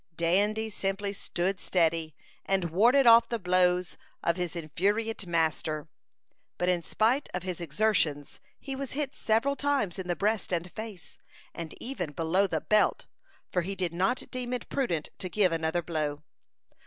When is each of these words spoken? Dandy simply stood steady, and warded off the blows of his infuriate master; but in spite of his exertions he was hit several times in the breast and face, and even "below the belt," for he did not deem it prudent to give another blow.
Dandy 0.15 0.71
simply 0.71 1.13
stood 1.13 1.59
steady, 1.59 2.15
and 2.43 2.71
warded 2.71 3.05
off 3.05 3.29
the 3.29 3.37
blows 3.37 3.97
of 4.23 4.35
his 4.35 4.55
infuriate 4.55 5.27
master; 5.27 5.89
but 6.57 6.67
in 6.67 6.81
spite 6.81 7.29
of 7.35 7.43
his 7.43 7.61
exertions 7.61 8.39
he 8.59 8.75
was 8.75 8.93
hit 8.93 9.13
several 9.13 9.55
times 9.55 9.99
in 9.99 10.07
the 10.07 10.15
breast 10.15 10.51
and 10.51 10.71
face, 10.71 11.19
and 11.53 11.75
even 11.79 12.13
"below 12.13 12.47
the 12.47 12.61
belt," 12.61 13.05
for 13.51 13.61
he 13.61 13.75
did 13.75 13.93
not 13.93 14.23
deem 14.31 14.53
it 14.53 14.69
prudent 14.69 15.09
to 15.19 15.29
give 15.29 15.51
another 15.51 15.83
blow. 15.83 16.23